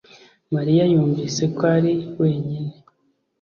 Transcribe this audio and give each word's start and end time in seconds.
Mariya 0.55 0.83
yumvise 0.91 1.43
ko 1.55 1.61
ari 1.75 1.93
wenyine 2.19 2.71